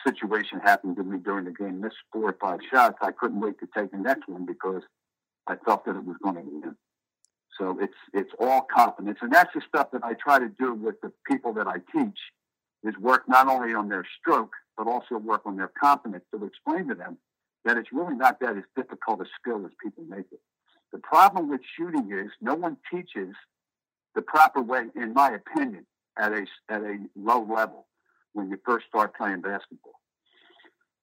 situation 0.07 0.61
happen 0.61 0.95
to 0.97 1.03
me 1.03 1.19
during 1.19 1.45
the 1.45 1.51
game, 1.51 1.81
missed 1.81 1.97
four 2.11 2.31
or 2.31 2.37
five 2.41 2.61
shots, 2.71 2.97
I 3.03 3.11
couldn't 3.11 3.41
wait 3.41 3.59
to 3.59 3.69
take 3.77 3.91
the 3.91 3.99
next 3.99 4.29
one 4.29 4.47
because– 4.47 4.83
I 5.49 5.57
felt 5.65 5.85
that 5.87 5.97
it 5.97 6.05
was 6.05 6.17
going 6.23 6.37
to 6.37 6.43
win. 6.43 6.77
So 7.59 7.79
it's 7.81 7.97
it's 8.13 8.31
all 8.39 8.63
confidence, 8.73 9.19
and 9.21 9.33
that's 9.33 9.53
the 9.55 9.63
stuff 9.67 9.91
that 9.93 10.05
I 10.05 10.15
try 10.15 10.39
to 10.39 10.49
do 10.49 10.75
with 10.75 11.01
the 11.01 11.13
people 11.27 11.53
that 11.55 11.67
I 11.67 11.79
teach. 11.93 12.19
Is 12.85 12.95
work 13.01 13.29
not 13.29 13.49
only 13.49 13.75
on 13.75 13.89
their 13.89 14.07
stroke, 14.21 14.53
but 14.77 14.87
also 14.87 15.19
work 15.19 15.43
on 15.45 15.57
their 15.57 15.73
confidence 15.83 16.25
to 16.33 16.45
explain 16.45 16.87
to 16.89 16.95
them 16.95 17.19
that 17.65 17.77
it's 17.77 17.89
really 17.93 18.15
not 18.15 18.39
that 18.39 18.57
as 18.57 18.63
difficult 18.77 19.21
a 19.21 19.25
skill 19.41 19.67
as 19.67 19.73
people 19.83 20.05
make 20.09 20.27
it. 20.31 20.41
The 20.93 20.99
problem 20.99 21.51
with 21.51 21.61
shooting 21.77 22.13
is 22.13 22.31
no 22.41 22.55
one 22.55 22.77
teaches 22.89 23.35
the 24.15 24.23
proper 24.23 24.63
way, 24.63 24.85
in 24.95 25.13
my 25.13 25.31
opinion, 25.33 25.87
at 26.17 26.33
a 26.33 26.47
at 26.69 26.83
a 26.83 26.99
low 27.17 27.41
level 27.41 27.87
when 28.33 28.49
you 28.51 28.59
first 28.65 28.87
start 28.87 29.17
playing 29.17 29.41
basketball. 29.41 30.01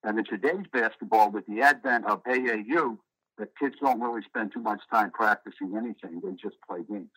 And 0.03 0.17
in 0.19 0.25
today's 0.25 0.65
basketball, 0.71 1.31
with 1.31 1.45
the 1.47 1.61
advent 1.61 2.05
of 2.05 2.23
AAU, 2.23 2.97
that 3.37 3.57
kids 3.59 3.75
don't 3.81 4.01
really 4.01 4.21
spend 4.23 4.53
too 4.53 4.61
much 4.61 4.81
time 4.91 5.11
practicing 5.11 5.75
anything. 5.77 6.21
They 6.23 6.31
just 6.31 6.55
play 6.67 6.79
games. 6.89 7.09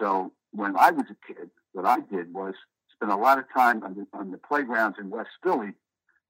So 0.00 0.32
when 0.52 0.76
I 0.76 0.90
was 0.90 1.06
a 1.10 1.32
kid, 1.32 1.50
what 1.72 1.86
I 1.86 2.00
did 2.00 2.32
was 2.32 2.54
spend 2.92 3.12
a 3.12 3.16
lot 3.16 3.38
of 3.38 3.44
time 3.54 3.82
on 3.82 3.94
the, 3.94 4.18
on 4.18 4.30
the 4.30 4.38
playgrounds 4.38 4.98
in 4.98 5.10
West 5.10 5.30
Philly, 5.42 5.72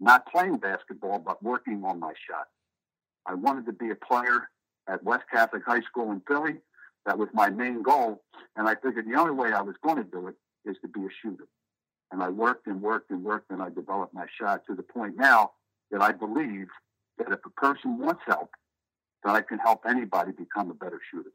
not 0.00 0.30
playing 0.30 0.58
basketball, 0.58 1.18
but 1.18 1.42
working 1.42 1.82
on 1.84 2.00
my 2.00 2.12
shot. 2.28 2.46
I 3.26 3.34
wanted 3.34 3.66
to 3.66 3.72
be 3.72 3.90
a 3.90 3.94
player 3.94 4.48
at 4.88 5.02
West 5.02 5.24
Catholic 5.32 5.62
High 5.64 5.80
School 5.82 6.12
in 6.12 6.20
Philly. 6.26 6.56
That 7.06 7.18
was 7.18 7.28
my 7.32 7.50
main 7.50 7.82
goal. 7.82 8.22
And 8.56 8.68
I 8.68 8.74
figured 8.74 9.06
the 9.06 9.18
only 9.18 9.32
way 9.32 9.52
I 9.52 9.62
was 9.62 9.76
going 9.82 9.96
to 9.96 10.04
do 10.04 10.28
it 10.28 10.34
is 10.64 10.76
to 10.82 10.88
be 10.88 11.00
a 11.00 11.08
shooter. 11.22 11.46
And 12.12 12.22
I 12.22 12.28
worked 12.28 12.66
and 12.66 12.80
worked 12.80 13.10
and 13.10 13.24
worked, 13.24 13.50
and 13.50 13.62
I 13.62 13.70
developed 13.70 14.14
my 14.14 14.26
shot 14.38 14.62
to 14.66 14.74
the 14.74 14.82
point 14.82 15.16
now 15.16 15.52
that 15.90 16.00
I 16.00 16.12
believe 16.12 16.68
that 17.18 17.32
if 17.32 17.40
a 17.44 17.50
person 17.50 17.98
wants 17.98 18.22
help, 18.26 18.50
that 19.24 19.34
I 19.34 19.42
can 19.42 19.58
help 19.58 19.84
anybody 19.88 20.32
become 20.32 20.70
a 20.70 20.74
better 20.74 21.00
shooter. 21.10 21.30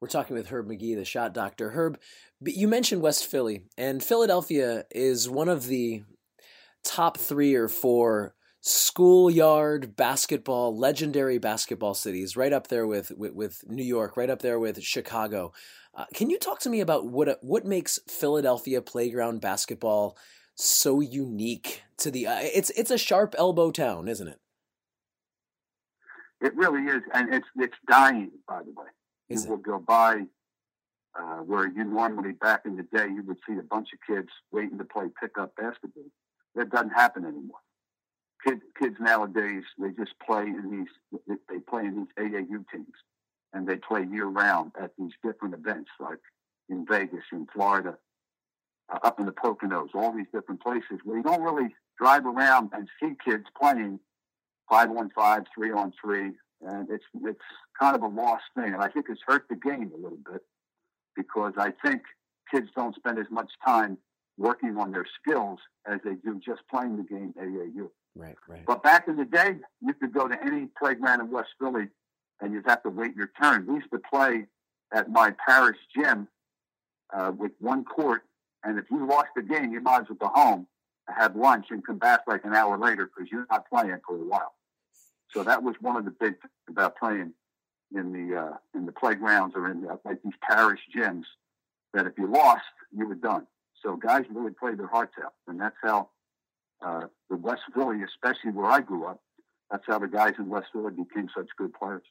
We're 0.00 0.08
talking 0.08 0.36
with 0.36 0.48
Herb 0.48 0.66
Magee, 0.66 0.94
the 0.94 1.04
shot 1.04 1.32
doctor. 1.32 1.70
Herb, 1.70 1.98
you 2.44 2.68
mentioned 2.68 3.00
West 3.02 3.26
Philly, 3.26 3.64
and 3.78 4.02
Philadelphia 4.02 4.84
is 4.90 5.30
one 5.30 5.48
of 5.48 5.66
the 5.66 6.04
top 6.84 7.16
three 7.16 7.54
or 7.54 7.68
four 7.68 8.34
schoolyard 8.60 9.96
basketball, 9.96 10.76
legendary 10.76 11.38
basketball 11.38 11.94
cities, 11.94 12.36
right 12.36 12.52
up 12.52 12.68
there 12.68 12.86
with, 12.86 13.12
with, 13.16 13.32
with 13.34 13.64
New 13.66 13.84
York, 13.84 14.16
right 14.16 14.30
up 14.30 14.42
there 14.42 14.58
with 14.58 14.82
Chicago. 14.82 15.52
Uh, 15.94 16.06
can 16.14 16.28
you 16.28 16.38
talk 16.38 16.58
to 16.60 16.70
me 16.70 16.80
about 16.80 17.06
what 17.06 17.38
what 17.40 17.64
makes 17.64 18.00
Philadelphia 18.08 18.82
playground 18.82 19.40
basketball 19.40 20.18
so 20.56 21.00
unique 21.00 21.82
to 21.98 22.10
the? 22.10 22.26
Uh, 22.26 22.40
it's 22.42 22.70
it's 22.70 22.90
a 22.90 22.98
sharp 22.98 23.34
elbow 23.38 23.70
town, 23.70 24.08
isn't 24.08 24.26
it? 24.26 24.40
It 26.40 26.54
really 26.56 26.82
is, 26.82 27.02
and 27.12 27.32
it's 27.32 27.46
it's 27.56 27.76
dying. 27.88 28.30
By 28.46 28.62
the 28.62 28.72
way, 28.72 28.86
is 29.28 29.44
you 29.44 29.48
it? 29.48 29.50
will 29.50 29.62
go 29.62 29.78
by 29.78 30.24
uh, 31.18 31.38
where 31.38 31.68
you 31.68 31.84
normally 31.84 32.32
back 32.32 32.62
in 32.64 32.76
the 32.76 32.82
day 32.82 33.06
you 33.06 33.22
would 33.26 33.38
see 33.48 33.54
a 33.58 33.62
bunch 33.62 33.88
of 33.92 33.98
kids 34.06 34.28
waiting 34.52 34.78
to 34.78 34.84
play 34.84 35.06
pickup 35.20 35.54
basketball. 35.56 36.04
That 36.54 36.70
doesn't 36.70 36.90
happen 36.90 37.24
anymore. 37.24 37.58
Kids, 38.46 38.60
kids 38.78 38.96
nowadays 39.00 39.62
they 39.78 39.90
just 39.90 40.12
play 40.24 40.42
in 40.42 40.70
these 40.70 41.30
they 41.48 41.58
play 41.58 41.82
in 41.82 41.96
these 41.96 42.24
AAU 42.30 42.64
teams, 42.72 42.94
and 43.52 43.66
they 43.66 43.76
play 43.76 44.04
year 44.04 44.26
round 44.26 44.72
at 44.80 44.92
these 44.98 45.12
different 45.24 45.54
events 45.54 45.90
like 46.00 46.18
in 46.68 46.86
Vegas, 46.86 47.24
in 47.32 47.46
Florida, 47.54 47.96
uh, 48.92 48.98
up 49.02 49.18
in 49.20 49.26
the 49.26 49.32
Poconos, 49.32 49.94
all 49.94 50.12
these 50.12 50.26
different 50.32 50.62
places 50.62 51.00
where 51.04 51.16
you 51.16 51.22
don't 51.22 51.42
really 51.42 51.74
drive 51.98 52.26
around 52.26 52.70
and 52.72 52.88
see 53.00 53.14
kids 53.24 53.44
playing 53.58 54.00
five 54.68 54.90
on 54.90 55.10
three 55.54 55.72
on 55.72 55.92
three, 56.00 56.32
and 56.62 56.88
it's 56.90 57.04
it's 57.22 57.40
kind 57.78 57.96
of 57.96 58.02
a 58.02 58.06
lost 58.06 58.44
thing. 58.54 58.72
And 58.72 58.82
I 58.82 58.88
think 58.88 59.06
it's 59.08 59.20
hurt 59.26 59.46
the 59.48 59.56
game 59.56 59.90
a 59.94 59.96
little 59.96 60.18
bit 60.30 60.42
because 61.16 61.54
I 61.56 61.72
think 61.84 62.02
kids 62.52 62.68
don't 62.74 62.94
spend 62.94 63.18
as 63.18 63.26
much 63.30 63.50
time 63.64 63.98
working 64.36 64.76
on 64.76 64.90
their 64.90 65.06
skills 65.20 65.60
as 65.86 66.00
they 66.04 66.14
do 66.14 66.40
just 66.44 66.62
playing 66.70 66.96
the 66.96 67.02
game 67.02 67.34
AAU. 67.40 67.88
Right, 68.16 68.36
right. 68.48 68.64
But 68.66 68.82
back 68.82 69.08
in 69.08 69.16
the 69.16 69.24
day, 69.24 69.56
you 69.80 69.94
could 69.94 70.12
go 70.12 70.28
to 70.28 70.36
any 70.44 70.68
playground 70.78 71.20
in 71.20 71.30
West 71.30 71.50
Philly 71.60 71.88
and 72.40 72.52
you'd 72.52 72.66
have 72.66 72.82
to 72.82 72.90
wait 72.90 73.16
your 73.16 73.30
turn. 73.40 73.66
We 73.66 73.74
used 73.74 73.90
to 73.92 74.00
play 74.12 74.46
at 74.92 75.10
my 75.10 75.34
parish 75.46 75.78
gym 75.96 76.28
uh, 77.12 77.32
with 77.36 77.52
one 77.60 77.84
court, 77.84 78.22
and 78.64 78.78
if 78.78 78.84
you 78.90 79.06
lost 79.06 79.28
the 79.36 79.42
game, 79.42 79.72
you 79.72 79.80
might 79.80 80.02
as 80.02 80.06
well 80.08 80.30
go 80.32 80.40
home 80.40 80.66
have 81.08 81.36
lunch 81.36 81.66
and 81.70 81.84
come 81.86 81.98
back 81.98 82.20
like 82.26 82.44
an 82.44 82.54
hour 82.54 82.78
later 82.78 83.06
because 83.06 83.30
you're 83.30 83.46
not 83.50 83.68
playing 83.68 83.98
for 84.06 84.16
a 84.16 84.24
while. 84.24 84.54
So 85.32 85.42
that 85.42 85.62
was 85.62 85.74
one 85.80 85.96
of 85.96 86.04
the 86.04 86.10
big 86.12 86.40
things 86.40 86.52
about 86.68 86.96
playing 86.96 87.32
in 87.94 88.12
the 88.12 88.36
uh, 88.36 88.56
in 88.74 88.86
the 88.86 88.92
playgrounds 88.92 89.54
or 89.56 89.70
in 89.70 89.82
the, 89.82 89.98
like 90.04 90.22
these 90.22 90.34
parish 90.48 90.80
gyms. 90.96 91.24
That 91.92 92.06
if 92.06 92.14
you 92.18 92.26
lost, 92.26 92.62
you 92.96 93.06
were 93.06 93.14
done. 93.14 93.46
So 93.82 93.96
guys 93.96 94.24
really 94.32 94.52
played 94.52 94.78
their 94.78 94.88
hearts 94.88 95.14
out, 95.22 95.34
and 95.46 95.60
that's 95.60 95.76
how 95.82 96.08
uh, 96.84 97.02
the 97.30 97.36
West 97.36 97.62
Philly, 97.74 97.98
especially 98.02 98.50
where 98.50 98.66
I 98.66 98.80
grew 98.80 99.06
up, 99.06 99.20
that's 99.70 99.84
how 99.86 99.98
the 99.98 100.08
guys 100.08 100.34
in 100.38 100.48
West 100.48 100.68
Philly 100.72 100.90
became 100.90 101.28
such 101.36 101.48
good 101.56 101.72
players. 101.74 102.02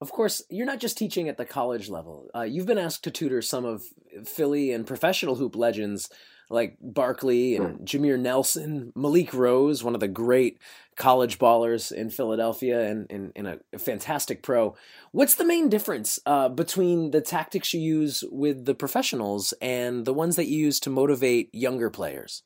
Of 0.00 0.10
course, 0.10 0.42
you're 0.50 0.66
not 0.66 0.80
just 0.80 0.98
teaching 0.98 1.28
at 1.28 1.36
the 1.36 1.44
college 1.44 1.88
level. 1.88 2.28
Uh, 2.34 2.42
you've 2.42 2.66
been 2.66 2.78
asked 2.78 3.04
to 3.04 3.10
tutor 3.12 3.40
some 3.40 3.64
of 3.64 3.84
Philly 4.24 4.72
and 4.72 4.84
professional 4.84 5.36
hoop 5.36 5.54
legends 5.54 6.08
like 6.52 6.76
Barkley 6.80 7.56
and 7.56 7.80
Jameer 7.80 8.18
Nelson, 8.18 8.92
Malik 8.94 9.32
Rose, 9.32 9.82
one 9.82 9.94
of 9.94 10.00
the 10.00 10.08
great 10.08 10.58
college 10.96 11.38
ballers 11.38 11.90
in 11.90 12.10
Philadelphia 12.10 12.80
and, 12.88 13.10
and, 13.10 13.32
and 13.34 13.48
a, 13.72 13.78
fantastic 13.78 14.42
pro. 14.42 14.76
What's 15.10 15.34
the 15.34 15.44
main 15.44 15.68
difference 15.68 16.18
uh, 16.26 16.50
between 16.50 17.10
the 17.10 17.22
tactics 17.22 17.72
you 17.72 17.80
use 17.80 18.22
with 18.30 18.66
the 18.66 18.74
professionals 18.74 19.54
and 19.62 20.04
the 20.04 20.12
ones 20.12 20.36
that 20.36 20.48
you 20.48 20.58
use 20.58 20.78
to 20.80 20.90
motivate 20.90 21.54
younger 21.54 21.88
players? 21.88 22.42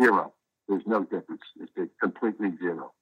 Zero. 0.00 0.32
There's 0.68 0.86
no 0.86 1.02
difference. 1.02 1.42
It's 1.76 1.92
completely 2.00 2.52
zero. 2.58 2.92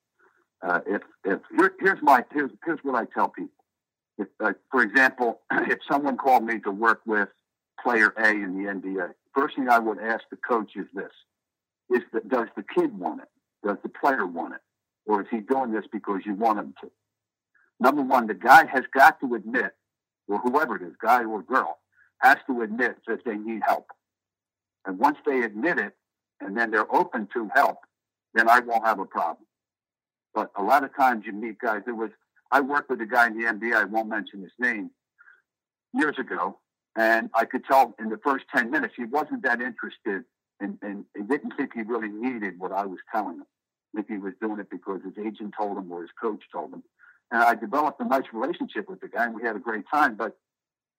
Uh, 0.62 0.80
if 0.86 1.02
if 1.24 1.40
here, 1.56 1.72
here's 1.80 2.02
my 2.02 2.24
here's 2.32 2.50
here's 2.64 2.80
what 2.82 2.94
I 2.94 3.06
tell 3.14 3.28
people. 3.28 3.64
If, 4.18 4.28
uh, 4.44 4.52
for 4.70 4.82
example, 4.82 5.40
if 5.52 5.78
someone 5.90 6.16
called 6.16 6.44
me 6.44 6.58
to 6.60 6.70
work 6.70 7.00
with 7.06 7.28
player 7.82 8.12
A 8.18 8.28
in 8.28 8.62
the 8.62 8.70
NBA, 8.70 9.12
first 9.34 9.56
thing 9.56 9.68
I 9.68 9.78
would 9.78 9.98
ask 9.98 10.22
the 10.30 10.36
coach 10.36 10.72
is 10.76 10.86
this: 10.94 11.12
Is 11.90 12.02
that 12.12 12.28
does 12.28 12.48
the 12.56 12.64
kid 12.74 12.98
want 12.98 13.22
it? 13.22 13.28
Does 13.66 13.78
the 13.82 13.88
player 13.88 14.26
want 14.26 14.54
it? 14.54 14.60
Or 15.06 15.22
is 15.22 15.28
he 15.30 15.38
doing 15.38 15.72
this 15.72 15.84
because 15.92 16.20
you 16.24 16.34
want 16.34 16.58
him 16.58 16.74
to? 16.82 16.90
Number 17.80 18.02
one, 18.02 18.26
the 18.26 18.34
guy 18.34 18.66
has 18.66 18.84
got 18.94 19.20
to 19.20 19.34
admit, 19.34 19.72
or 20.28 20.38
whoever 20.38 20.76
it 20.76 20.82
is, 20.82 20.92
guy 21.02 21.24
or 21.24 21.42
girl, 21.42 21.78
has 22.18 22.36
to 22.46 22.60
admit 22.62 22.96
that 23.06 23.24
they 23.24 23.36
need 23.36 23.62
help. 23.66 23.86
And 24.84 24.98
once 24.98 25.16
they 25.26 25.42
admit 25.42 25.78
it, 25.78 25.96
and 26.40 26.56
then 26.56 26.70
they're 26.70 26.94
open 26.94 27.28
to 27.34 27.48
help, 27.54 27.78
then 28.34 28.48
I 28.48 28.60
won't 28.60 28.84
have 28.84 28.98
a 28.98 29.04
problem. 29.04 29.46
But 30.34 30.50
a 30.56 30.62
lot 30.62 30.84
of 30.84 30.94
times 30.94 31.24
you 31.26 31.32
meet 31.32 31.58
guys. 31.58 31.82
There 31.84 31.94
was 31.94 32.10
I 32.50 32.60
worked 32.60 32.90
with 32.90 33.00
a 33.00 33.06
guy 33.06 33.28
in 33.28 33.38
the 33.38 33.44
NBA. 33.44 33.74
I 33.74 33.84
won't 33.84 34.08
mention 34.08 34.42
his 34.42 34.52
name. 34.58 34.90
Years 35.92 36.18
ago, 36.18 36.58
and 37.00 37.30
I 37.32 37.46
could 37.46 37.64
tell 37.64 37.94
in 37.98 38.10
the 38.10 38.18
first 38.18 38.44
10 38.54 38.70
minutes 38.70 38.92
he 38.94 39.06
wasn't 39.06 39.42
that 39.44 39.62
interested 39.62 40.24
and, 40.60 41.06
he 41.16 41.22
didn't 41.22 41.52
think 41.56 41.72
he 41.72 41.80
really 41.80 42.10
needed 42.10 42.58
what 42.58 42.72
I 42.72 42.84
was 42.84 42.98
telling 43.10 43.36
him. 43.36 43.46
If 43.94 44.06
he 44.06 44.18
was 44.18 44.34
doing 44.38 44.60
it 44.60 44.68
because 44.68 45.00
his 45.02 45.14
agent 45.16 45.54
told 45.58 45.78
him 45.78 45.90
or 45.90 46.02
his 46.02 46.10
coach 46.20 46.42
told 46.52 46.74
him. 46.74 46.82
And 47.30 47.42
I 47.42 47.54
developed 47.54 48.02
a 48.02 48.04
nice 48.04 48.26
relationship 48.34 48.86
with 48.86 49.00
the 49.00 49.08
guy 49.08 49.24
and 49.24 49.34
we 49.34 49.42
had 49.42 49.56
a 49.56 49.60
great 49.60 49.84
time. 49.90 50.14
But 50.14 50.36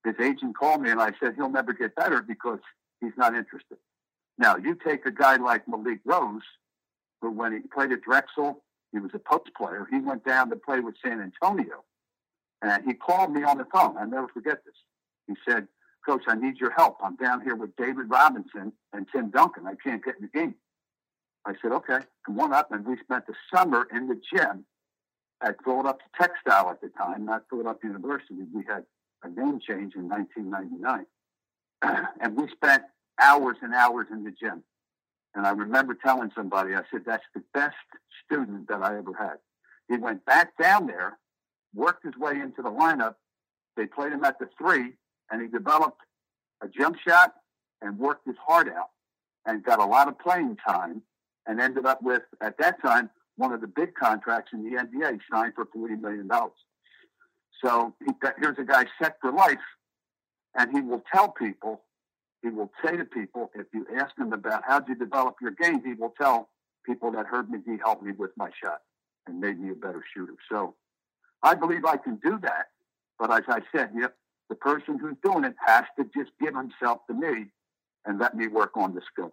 his 0.04 0.16
agent 0.20 0.58
called 0.58 0.82
me 0.82 0.90
and 0.90 1.00
I 1.00 1.12
said, 1.20 1.36
he'll 1.36 1.52
never 1.52 1.72
get 1.72 1.96
better 1.96 2.24
because 2.24 2.60
he's 3.00 3.16
not 3.16 3.36
interested. 3.36 3.78
Now, 4.40 4.56
you 4.56 4.76
take 4.84 5.06
a 5.06 5.12
guy 5.12 5.36
like 5.36 5.68
Malik 5.68 6.00
Rose, 6.04 6.42
who 7.22 7.30
when 7.30 7.54
he 7.54 7.60
played 7.60 7.92
at 7.92 8.02
Drexel, 8.02 8.64
he 8.92 8.98
was 8.98 9.12
a 9.14 9.20
post 9.20 9.52
player. 9.56 9.88
He 9.92 10.00
went 10.00 10.26
down 10.26 10.50
to 10.50 10.56
play 10.56 10.80
with 10.80 10.96
San 11.06 11.22
Antonio. 11.22 11.84
And 12.64 12.84
he 12.86 12.96
called 12.96 13.32
me 13.32 13.44
on 13.44 13.60
the 13.60 13.66
phone. 13.66 13.98
I'll 14.00 14.08
never 14.08 14.28
forget 14.30 14.66
this. 14.66 14.76
He 15.28 15.36
said, 15.48 15.68
Coach, 16.06 16.24
I 16.28 16.36
need 16.36 16.58
your 16.58 16.72
help. 16.72 16.98
I'm 17.04 17.16
down 17.16 17.42
here 17.42 17.56
with 17.56 17.76
David 17.76 18.10
Robinson 18.10 18.74
and 18.94 19.06
Tim 19.12 19.30
Duncan. 19.30 19.68
I 19.68 19.76
can't 19.76 20.04
get 20.04 20.16
in 20.16 20.24
the 20.24 20.40
game. 20.40 20.56
I 21.46 21.54
said, 21.62 21.72
okay, 21.72 22.00
come 22.26 22.40
on 22.40 22.54
up. 22.54 22.72
And 22.72 22.86
we 22.86 22.98
spent 22.98 23.28
the 23.28 23.34
summer 23.54 23.88
in 23.94 24.08
the 24.08 24.20
gym 24.34 24.66
at 25.42 25.56
Philadelphia 25.64 26.08
Textile 26.20 26.70
at 26.70 26.82
the 26.82 26.90
time, 26.90 27.26
not 27.26 27.46
Philadelphia 27.50 27.92
University. 27.92 28.42
We 28.54 28.64
had 28.68 28.84
a 29.24 29.30
name 29.30 29.60
change 29.60 29.96
in 29.96 30.08
1999. 30.10 31.06
and 32.22 32.36
we 32.36 32.48
spent 32.50 32.84
hours 33.20 33.58
and 33.62 33.74
hours 33.74 34.08
in 34.12 34.24
the 34.24 34.32
gym. 34.32 34.64
And 35.34 35.48
I 35.48 35.52
remember 35.52 35.94
telling 35.94 36.32
somebody, 36.36 36.76
I 36.76 36.82
said, 36.92 37.02
that's 37.06 37.24
the 37.34 37.44
best 37.54 37.76
student 38.26 38.68
that 38.68 38.82
I 38.82 38.98
ever 38.98 39.14
had. 39.14 39.38
He 39.88 39.98
went 39.98 40.26
back 40.26 40.58
down 40.58 40.88
there, 40.88 41.18
worked 41.74 42.06
his 42.06 42.18
way 42.18 42.34
into 42.34 42.62
the 42.62 42.70
lineup. 42.70 43.16
They 43.78 43.86
played 43.86 44.12
him 44.12 44.24
at 44.24 44.40
the 44.40 44.50
three, 44.58 44.94
and 45.32 45.42
he 45.42 45.48
developed 45.48 46.02
a 46.62 46.68
jump 46.68 46.98
shot 47.08 47.34
and 47.82 47.98
worked 47.98 48.28
his 48.28 48.36
heart 48.46 48.68
out 48.68 48.90
and 49.46 49.64
got 49.64 49.80
a 49.80 49.86
lot 49.86 50.08
of 50.08 50.20
playing 50.20 50.58
time 50.68 51.02
and 51.48 51.60
ended 51.60 51.86
up 51.86 52.02
with, 52.04 52.22
at 52.42 52.58
that 52.60 52.82
time, 52.82 53.10
one 53.38 53.52
of 53.52 53.62
the 53.62 53.68
big 53.68 53.96
contracts 53.96 54.52
in 54.54 54.64
the 54.64 54.78
NBA 54.78 55.20
signed 55.32 55.54
for 55.56 55.66
$40 55.66 56.00
million. 56.00 56.30
So 57.64 57.94
he, 58.06 58.14
here's 58.40 58.58
a 58.60 58.64
guy 58.64 58.86
set 59.02 59.18
for 59.22 59.32
life, 59.32 59.58
and 60.56 60.72
he 60.72 60.82
will 60.82 61.04
tell 61.14 61.30
people, 61.30 61.82
he 62.44 62.50
will 62.50 62.72
say 62.84 62.98
to 62.98 63.06
people, 63.06 63.52
if 63.56 63.68
you 63.74 63.86
ask 63.98 64.18
him 64.18 64.34
about 64.34 64.64
how 64.68 64.84
you 64.88 64.96
develop 64.96 65.36
your 65.42 65.52
game, 65.52 65.82
he 65.84 65.94
will 65.94 66.14
tell 66.22 66.50
people 66.86 67.12
that 67.12 67.26
heard 67.26 67.50
me, 67.50 67.60
he 67.66 67.78
helped 67.84 68.04
me 68.04 68.12
with 68.12 68.32
my 68.36 68.50
shot 68.64 68.82
and 69.28 69.40
made 69.40 69.60
me 69.60 69.72
a 69.72 69.76
better 69.76 70.04
shooter. 70.14 70.36
So 70.52 70.76
I 71.44 71.56
believe 71.56 71.86
I 71.86 71.98
can 71.98 72.18
do 72.24 72.40
that. 72.42 72.68
But 73.20 73.32
as 73.32 73.44
I 73.48 73.62
said, 73.76 73.92
yep, 73.96 74.16
the 74.52 74.56
person 74.56 75.00
who's 75.00 75.16
doing 75.24 75.46
it 75.46 75.56
has 75.66 75.86
to 75.98 76.04
just 76.14 76.32
give 76.42 76.54
himself 76.54 77.00
to 77.08 77.14
me 77.14 77.46
and 78.06 78.20
let 78.20 78.36
me 78.36 78.48
work 78.48 78.76
on 78.76 78.94
the 78.94 79.02
skill. 79.10 79.32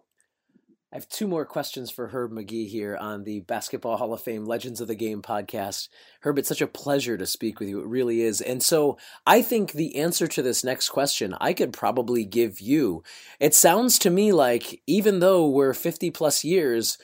I 0.93 0.95
have 0.95 1.09
two 1.09 1.27
more 1.27 1.45
questions 1.45 1.91
for 1.91 2.07
Herb 2.07 2.31
Magee 2.31 2.67
here 2.67 2.95
on 2.95 3.25
the 3.25 3.41
Basketball 3.41 3.97
Hall 3.97 4.13
of 4.13 4.21
Fame 4.21 4.45
Legends 4.45 4.79
of 4.79 4.87
the 4.87 4.95
Game 4.95 5.21
podcast. 5.21 5.89
Herb, 6.21 6.39
it's 6.39 6.47
such 6.47 6.61
a 6.61 6.67
pleasure 6.67 7.17
to 7.17 7.25
speak 7.25 7.59
with 7.59 7.67
you. 7.67 7.81
It 7.81 7.87
really 7.87 8.21
is. 8.21 8.39
And 8.39 8.63
so 8.63 8.97
I 9.27 9.41
think 9.41 9.73
the 9.73 9.97
answer 9.97 10.25
to 10.25 10.41
this 10.41 10.63
next 10.63 10.89
question 10.89 11.35
I 11.41 11.51
could 11.51 11.73
probably 11.73 12.23
give 12.23 12.61
you. 12.61 13.03
It 13.41 13.53
sounds 13.53 13.99
to 13.99 14.09
me 14.09 14.31
like 14.31 14.81
even 14.87 15.19
though 15.19 15.49
we're 15.49 15.73
50 15.73 16.11
plus 16.11 16.45
years, 16.45 16.97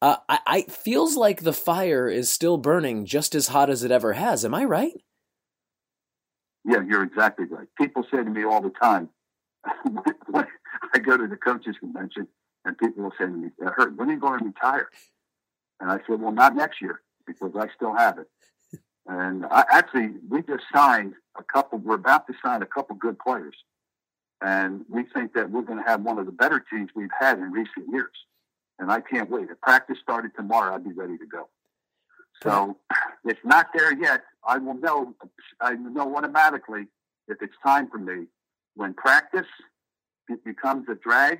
uh, 0.00 0.18
I, 0.28 0.38
I 0.46 0.62
feels 0.62 1.16
like 1.16 1.42
the 1.42 1.52
fire 1.52 2.08
is 2.08 2.30
still 2.30 2.58
burning 2.58 3.06
just 3.06 3.34
as 3.34 3.48
hot 3.48 3.70
as 3.70 3.82
it 3.82 3.90
ever 3.90 4.12
has. 4.12 4.44
Am 4.44 4.54
I 4.54 4.64
right? 4.64 4.94
Yeah, 6.66 6.82
you're 6.86 7.04
exactly 7.04 7.46
right. 7.46 7.68
People 7.78 8.04
say 8.10 8.18
to 8.18 8.24
me 8.30 8.44
all 8.44 8.60
the 8.60 8.70
time, 8.70 9.08
I 9.64 10.98
go 10.98 11.16
to 11.16 11.26
the 11.26 11.36
coaches 11.36 11.76
convention, 11.78 12.26
and 12.64 12.76
people 12.76 13.04
will 13.04 13.12
say 13.12 13.26
to 13.26 13.30
me, 13.30 13.50
"Hurt, 13.60 13.96
when 13.96 14.08
are 14.08 14.12
you 14.12 14.20
going 14.20 14.40
to 14.40 14.46
retire?" 14.46 14.88
And 15.80 15.90
I 15.90 15.98
said, 16.06 16.20
"Well, 16.20 16.32
not 16.32 16.56
next 16.56 16.82
year 16.82 17.00
because 17.26 17.52
I 17.56 17.68
still 17.74 17.94
have 17.94 18.18
it." 18.18 18.28
And 19.06 19.46
I, 19.46 19.64
actually, 19.70 20.10
we 20.28 20.42
just 20.42 20.64
signed 20.74 21.14
a 21.38 21.44
couple. 21.44 21.78
We're 21.78 21.94
about 21.94 22.26
to 22.26 22.34
sign 22.44 22.62
a 22.62 22.66
couple 22.66 22.96
good 22.96 23.18
players, 23.18 23.54
and 24.42 24.84
we 24.88 25.04
think 25.14 25.34
that 25.34 25.50
we're 25.50 25.62
going 25.62 25.78
to 25.82 25.88
have 25.88 26.02
one 26.02 26.18
of 26.18 26.26
the 26.26 26.32
better 26.32 26.64
teams 26.70 26.90
we've 26.96 27.08
had 27.18 27.38
in 27.38 27.52
recent 27.52 27.86
years. 27.92 28.12
And 28.78 28.90
I 28.90 29.00
can't 29.00 29.30
wait. 29.30 29.48
If 29.50 29.60
practice 29.60 29.98
started 30.02 30.32
tomorrow, 30.36 30.74
I'd 30.74 30.84
be 30.84 30.92
ready 30.92 31.16
to 31.16 31.26
go. 31.26 31.48
So 32.42 32.76
it's 33.24 33.40
not 33.44 33.68
there 33.74 33.92
yet. 33.94 34.22
I 34.46 34.58
will 34.58 34.74
know. 34.74 35.14
I 35.60 35.74
know 35.74 36.16
automatically 36.16 36.86
if 37.28 37.38
it's 37.40 37.54
time 37.64 37.88
for 37.90 37.98
me. 37.98 38.26
When 38.74 38.92
practice 38.92 39.46
it 40.28 40.44
becomes 40.44 40.86
a 40.90 40.94
drag, 40.96 41.38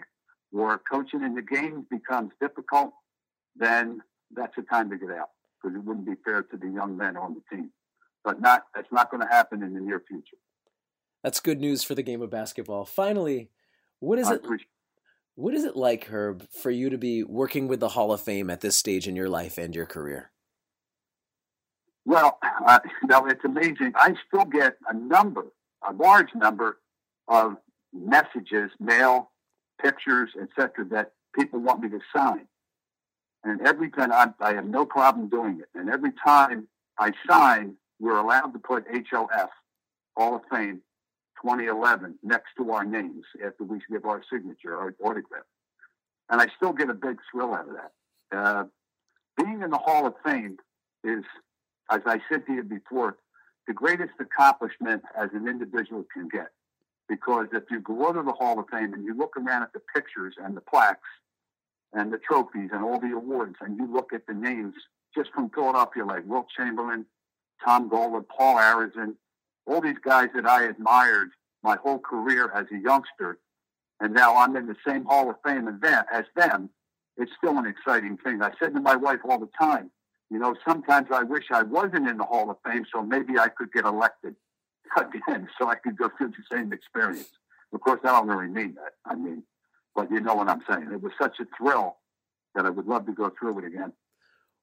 or 0.53 0.81
coaching 0.91 1.23
in 1.23 1.35
the 1.35 1.43
games 1.43 1.85
becomes 1.91 2.33
difficult, 2.41 2.93
then 3.57 4.00
that's 4.35 4.55
the 4.57 4.62
time 4.62 4.91
to 4.91 4.97
get 4.97 5.11
out 5.11 5.31
because 5.62 5.76
it 5.76 5.85
wouldn't 5.85 6.07
be 6.07 6.15
fair 6.25 6.43
to 6.43 6.57
the 6.57 6.69
young 6.69 6.97
men 6.97 7.17
on 7.17 7.35
the 7.35 7.57
team. 7.57 7.71
But 8.25 8.41
not 8.41 8.65
that's 8.75 8.91
not 8.91 9.11
going 9.11 9.23
to 9.23 9.29
happen 9.29 9.62
in 9.62 9.75
the 9.75 9.81
near 9.81 10.03
future. 10.07 10.37
That's 11.23 11.41
good 11.41 11.61
news 11.61 11.83
for 11.83 11.95
the 11.95 12.03
game 12.03 12.23
of 12.23 12.31
basketball. 12.31 12.85
Finally, 12.85 13.50
what 14.00 14.19
is 14.19 14.29
it? 14.29 14.45
What 15.35 15.53
is 15.53 15.65
it 15.65 15.76
like, 15.76 16.05
Herb, 16.07 16.49
for 16.50 16.71
you 16.71 16.88
to 16.88 16.97
be 16.97 17.23
working 17.23 17.69
with 17.69 17.79
the 17.79 17.91
Hall 17.91 18.11
of 18.11 18.23
Fame 18.23 18.49
at 18.49 18.62
this 18.62 18.75
stage 18.75 19.07
in 19.07 19.17
your 19.17 19.29
life 19.29 19.59
and 19.59 19.75
your 19.75 19.85
career? 19.85 20.31
Well, 22.07 22.39
uh, 22.67 22.79
you 23.03 23.09
know, 23.09 23.27
it's 23.27 23.45
amazing. 23.45 23.93
I 23.97 24.15
still 24.29 24.45
get 24.45 24.77
a 24.89 24.95
number, 24.95 25.47
a 25.87 25.93
large 25.93 26.33
number 26.37 26.79
of 27.27 27.57
messages, 27.93 28.71
mail, 28.79 29.33
pictures, 29.83 30.31
etc., 30.41 30.85
that 30.93 31.13
people 31.35 31.59
want 31.59 31.81
me 31.81 31.89
to 31.91 31.99
sign. 32.15 32.47
And 33.43 33.61
every 33.67 33.91
time 33.91 34.13
I, 34.13 34.31
I 34.41 34.55
have 34.55 34.67
no 34.67 34.87
problem 34.87 35.29
doing 35.29 35.61
it. 35.61 35.69
And 35.79 35.91
every 35.91 36.13
time 36.25 36.69
I 36.97 37.13
sign, 37.29 37.75
we're 37.99 38.19
allowed 38.19 38.53
to 38.53 38.61
put 38.61 38.85
HOF, 39.11 39.51
Hall 40.17 40.37
of 40.37 40.43
Fame 40.51 40.83
2011, 41.43 42.21
next 42.23 42.51
to 42.59 42.71
our 42.71 42.85
names 42.85 43.25
after 43.45 43.65
we 43.65 43.81
give 43.91 44.05
our 44.05 44.23
signature, 44.33 44.77
our 44.77 44.95
autograph. 45.03 45.45
And 46.31 46.41
I 46.41 46.47
still 46.57 46.73
get 46.73 46.89
a 46.89 46.95
big 46.95 47.19
thrill 47.33 47.53
out 47.53 47.69
of 47.69 47.75
that. 47.75 47.93
Uh, 48.37 48.65
being 49.37 49.63
in 49.63 49.71
the 49.71 49.79
Hall 49.79 50.07
of 50.07 50.15
Fame 50.25 50.59
is 51.05 51.25
as 51.90 52.00
I 52.07 52.21
said 52.28 52.47
to 52.47 52.52
you 52.52 52.62
before, 52.62 53.16
the 53.66 53.73
greatest 53.73 54.12
accomplishment 54.21 55.02
as 55.16 55.31
an 55.33 55.49
individual 55.49 56.05
can 56.12 56.28
get. 56.28 56.49
Because 57.09 57.47
if 57.52 57.64
you 57.71 57.81
go 57.81 58.12
to 58.12 58.23
the 58.23 58.33
Hall 58.33 58.59
of 58.59 58.66
Fame 58.71 58.93
and 58.93 59.05
you 59.05 59.16
look 59.16 59.37
around 59.37 59.62
at 59.62 59.73
the 59.73 59.81
pictures 59.95 60.35
and 60.43 60.57
the 60.57 60.61
plaques 60.61 61.09
and 61.93 62.12
the 62.12 62.19
trophies 62.19 62.71
and 62.73 62.85
all 62.85 63.00
the 63.00 63.12
awards, 63.14 63.57
and 63.61 63.76
you 63.78 63.93
look 63.93 64.12
at 64.12 64.26
the 64.26 64.35
names 64.35 64.75
just 65.14 65.31
from 65.33 65.50
Philadelphia, 65.50 66.05
like 66.05 66.26
Wilt 66.26 66.47
Chamberlain, 66.57 67.07
Tom 67.64 67.88
Gola, 67.88 68.23
Paul 68.23 68.57
Arizin, 68.57 69.14
all 69.66 69.81
these 69.81 69.99
guys 70.05 70.28
that 70.35 70.47
I 70.47 70.64
admired 70.64 71.31
my 71.62 71.76
whole 71.76 71.99
career 71.99 72.50
as 72.55 72.66
a 72.73 72.78
youngster, 72.78 73.38
and 74.00 74.12
now 74.12 74.37
I'm 74.37 74.55
in 74.57 74.66
the 74.66 74.76
same 74.87 75.05
Hall 75.05 75.31
of 75.31 75.37
Fame 75.45 75.69
event 75.69 76.07
as 76.12 76.25
them, 76.35 76.71
it's 77.16 77.33
still 77.38 77.57
an 77.59 77.66
exciting 77.66 78.19
thing. 78.19 78.43
I 78.43 78.52
said 78.59 78.75
to 78.75 78.81
my 78.81 78.95
wife 78.95 79.21
all 79.28 79.38
the 79.38 79.49
time, 79.59 79.90
you 80.30 80.38
know, 80.38 80.54
sometimes 80.66 81.09
I 81.12 81.23
wish 81.23 81.45
I 81.52 81.62
wasn't 81.62 82.09
in 82.09 82.18
the 82.18 82.25
Hall 82.25 82.50
of 82.50 82.56
Fame 82.64 82.85
so 82.92 83.02
maybe 83.02 83.38
I 83.38 83.49
could 83.49 83.73
get 83.73 83.85
elected 83.85 84.35
again 84.97 85.49
so 85.59 85.68
I 85.68 85.76
could 85.76 85.97
go 85.97 86.11
through 86.16 86.28
the 86.28 86.56
same 86.56 86.73
experience. 86.73 87.30
Of 87.73 87.80
course, 87.80 88.00
I 88.04 88.09
don't 88.09 88.28
really 88.28 88.49
mean 88.49 88.75
that. 88.75 88.95
I 89.04 89.14
mean, 89.14 89.42
but 89.95 90.11
you 90.11 90.21
know 90.21 90.35
what 90.35 90.49
I'm 90.49 90.62
saying. 90.68 90.90
It 90.92 91.02
was 91.02 91.12
such 91.21 91.40
a 91.40 91.47
thrill 91.56 91.97
that 92.54 92.66
I 92.66 92.71
would 92.71 92.87
love 92.87 93.06
to 93.06 93.12
go 93.12 93.33
through 93.38 93.59
it 93.61 93.64
again. 93.64 93.92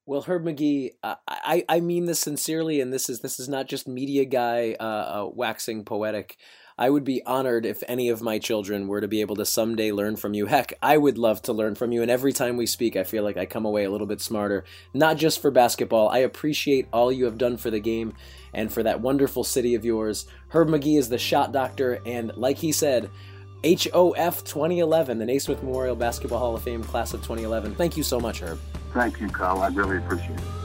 Well, 0.06 0.22
Herb 0.22 0.44
Magee, 0.44 0.92
I 1.02 1.64
I 1.66 1.80
mean 1.80 2.04
this 2.04 2.20
sincerely, 2.20 2.80
and 2.82 2.92
this 2.92 3.08
is 3.08 3.20
this 3.20 3.40
is 3.40 3.48
not 3.48 3.68
just 3.68 3.88
media 3.88 4.26
guy 4.26 4.76
uh, 4.78 4.82
uh, 4.82 5.30
waxing 5.32 5.84
poetic. 5.84 6.36
I 6.76 6.90
would 6.90 7.04
be 7.04 7.24
honored 7.24 7.66
if 7.66 7.84
any 7.86 8.08
of 8.08 8.20
my 8.20 8.40
children 8.40 8.88
were 8.88 9.00
to 9.00 9.06
be 9.06 9.20
able 9.20 9.36
to 9.36 9.44
someday 9.44 9.92
learn 9.92 10.16
from 10.16 10.34
you. 10.34 10.46
Heck, 10.46 10.72
I 10.82 10.96
would 10.96 11.18
love 11.18 11.40
to 11.42 11.52
learn 11.52 11.76
from 11.76 11.92
you. 11.92 12.02
And 12.02 12.10
every 12.10 12.32
time 12.32 12.56
we 12.56 12.66
speak, 12.66 12.96
I 12.96 13.04
feel 13.04 13.22
like 13.22 13.36
I 13.36 13.46
come 13.46 13.64
away 13.64 13.84
a 13.84 13.90
little 13.90 14.08
bit 14.08 14.20
smarter, 14.20 14.64
not 14.92 15.16
just 15.16 15.40
for 15.40 15.52
basketball. 15.52 16.08
I 16.08 16.18
appreciate 16.18 16.88
all 16.92 17.12
you 17.12 17.26
have 17.26 17.38
done 17.38 17.58
for 17.58 17.70
the 17.70 17.78
game 17.78 18.14
and 18.52 18.72
for 18.72 18.82
that 18.82 19.00
wonderful 19.00 19.44
city 19.44 19.76
of 19.76 19.84
yours. 19.84 20.26
Herb 20.48 20.68
Magee 20.68 20.96
is 20.96 21.08
the 21.08 21.18
shot 21.18 21.52
doctor, 21.52 22.00
and 22.04 22.36
like 22.36 22.58
he 22.58 22.72
said, 22.72 23.08
HOF 23.64 24.42
2011, 24.42 25.18
the 25.18 25.26
Naismith 25.26 25.62
Memorial 25.62 25.94
Basketball 25.94 26.40
Hall 26.40 26.56
of 26.56 26.62
Fame 26.64 26.82
class 26.82 27.14
of 27.14 27.20
2011. 27.20 27.76
Thank 27.76 27.96
you 27.96 28.02
so 28.02 28.18
much, 28.18 28.42
Herb. 28.42 28.58
Thank 28.92 29.20
you, 29.20 29.28
Carl. 29.28 29.60
I 29.60 29.68
really 29.68 29.98
appreciate 29.98 30.38
it. 30.38 30.63